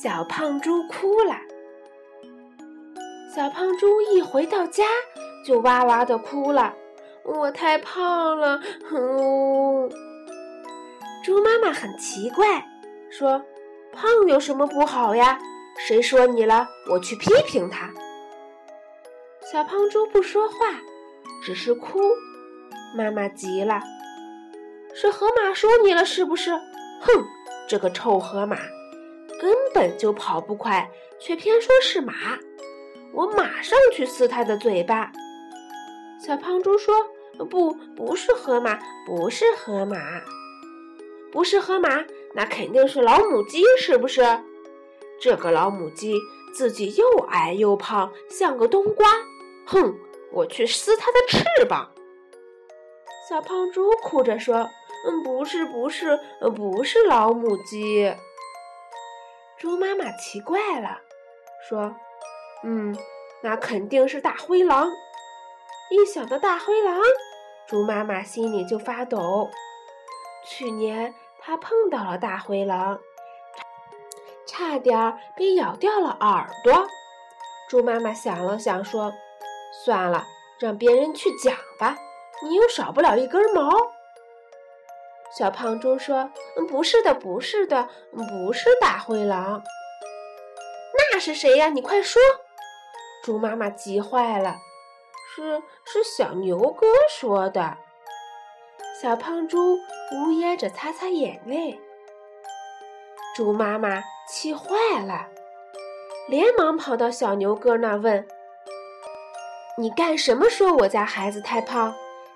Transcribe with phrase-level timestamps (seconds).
[0.00, 1.36] 小胖猪哭了。
[3.32, 4.84] 小胖猪一回到家
[5.46, 6.74] 就哇哇的哭了，
[7.22, 8.58] 我太胖了，
[8.88, 9.90] 哼！
[11.22, 12.66] 猪妈妈很奇怪，
[13.10, 13.44] 说
[13.92, 15.38] ：“胖有什么不好呀？
[15.86, 16.66] 谁说你了？
[16.90, 17.90] 我去批评他。”
[19.52, 20.54] 小胖猪不说话，
[21.44, 22.00] 只是哭。
[22.96, 23.82] 妈妈急了
[24.96, 26.50] ：“是河马说你了是不是？
[26.52, 27.24] 哼，
[27.68, 28.56] 这个臭河马，
[29.42, 30.88] 根本就跑不快，
[31.18, 32.14] 却偏说是马。
[33.12, 35.10] 我马上去撕它的嘴巴。”
[36.24, 36.94] 小胖猪说
[37.50, 39.98] ：“不，不是河马，不是河马，
[41.32, 42.04] 不是河马，
[42.36, 44.22] 那肯定是老母鸡，是不是？
[45.20, 46.16] 这个老母鸡
[46.54, 49.04] 自己又矮又胖，像个冬瓜。”
[49.66, 49.92] 哼！
[50.30, 51.90] 我去撕它的翅膀。
[53.28, 54.70] 小胖猪哭着说
[55.04, 56.16] ：“嗯，不是，不是，
[56.54, 58.14] 不是老母鸡。”
[59.62, 60.98] 猪妈妈奇怪了，
[61.68, 61.94] 说
[62.66, 62.98] ：“嗯，
[63.44, 64.90] 那肯定是大灰狼。”
[65.88, 67.00] 一想到大灰狼，
[67.68, 69.48] 猪妈妈心里就发抖。
[70.44, 72.98] 去年它碰到了大灰狼，
[74.48, 76.88] 差点被咬掉了耳朵。
[77.68, 79.12] 猪妈妈想了想，说。
[79.84, 80.26] 算了，
[80.58, 81.96] 让别人去讲吧。
[82.42, 83.70] 你又少不了一根毛。
[85.36, 86.30] 小胖猪说
[86.68, 89.62] ：“不是的，不是的，不是大灰狼。
[91.12, 91.68] 那是谁呀？
[91.68, 92.20] 你快说！”
[93.24, 94.56] 猪妈妈急坏了。
[95.34, 97.78] 是是小牛哥说的。
[99.00, 99.78] 小胖猪
[100.12, 101.80] 呜咽着擦擦眼泪。
[103.34, 105.28] 猪妈妈气坏了，
[106.28, 108.28] 连忙跑到小牛哥那问。
[109.78, 111.94] 你干什么说我家孩子太胖，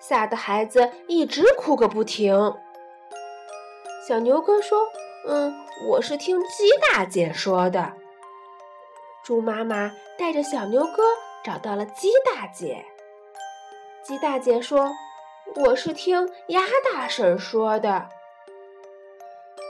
[0.00, 2.56] 吓得孩子一直哭个不停。
[4.08, 4.88] 小牛哥说
[5.28, 5.54] ：“嗯，
[5.86, 7.92] 我是听鸡大姐说的。”
[9.22, 11.02] 猪妈妈带着小牛哥
[11.44, 12.86] 找到了鸡大姐。
[14.02, 14.92] 鸡大姐说
[15.56, 18.08] ：“我是听鸭大婶说的。”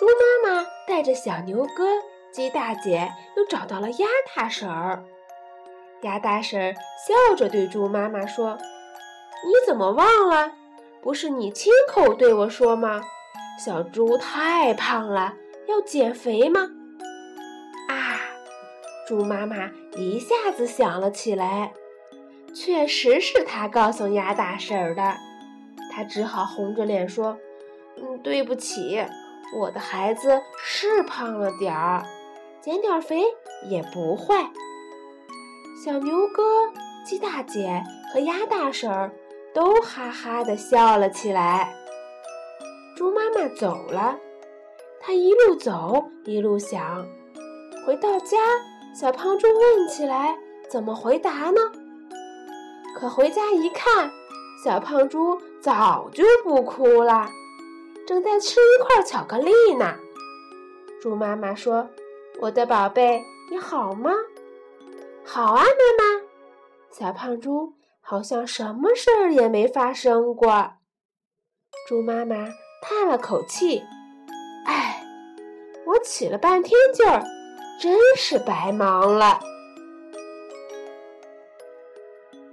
[0.00, 1.84] 猪妈妈带着小牛哥、
[2.32, 5.04] 鸡大姐又找到了鸭大婶儿。
[6.00, 6.74] 鸭大婶
[7.06, 8.56] 笑着对猪妈妈说
[9.44, 10.54] ：“你怎么忘了？
[11.02, 13.02] 不是你亲口对我说吗？
[13.58, 15.34] 小猪太胖了，
[15.68, 16.70] 要减肥吗？”
[17.88, 18.20] 啊！
[19.06, 21.72] 猪妈妈一下子想了起来，
[22.54, 25.16] 确实是他告诉鸭大婶的。
[25.92, 27.36] 他只好红着脸说
[28.00, 29.04] ：“嗯，对不起，
[29.54, 32.04] 我的孩子是胖了点儿，
[32.60, 33.22] 减点肥
[33.68, 34.50] 也不坏。”
[35.84, 36.42] 小牛哥、
[37.04, 39.10] 鸡大姐和鸭大婶儿
[39.52, 41.74] 都哈哈的笑了起来。
[43.02, 44.16] 猪妈妈走了，
[45.00, 47.04] 她一路走一路想。
[47.84, 48.38] 回到家，
[48.94, 50.38] 小胖猪问起来
[50.70, 51.60] 怎么回答呢？
[52.94, 54.08] 可回家一看，
[54.64, 57.28] 小胖猪早就不哭了，
[58.06, 59.96] 正在吃一块巧克力呢。
[61.00, 61.88] 猪妈妈说
[62.38, 63.20] ：“我的宝贝，
[63.50, 64.12] 你好吗？”
[65.26, 66.22] 好啊，妈妈。
[66.92, 70.74] 小胖猪好像什么事儿也没发生过。
[71.88, 72.36] 猪妈妈
[72.82, 73.84] 叹了口气
[74.66, 75.00] ：“哎，
[75.86, 77.22] 我起了半天劲儿，
[77.80, 79.40] 真是白忙了。”